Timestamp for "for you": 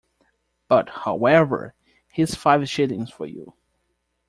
3.11-3.53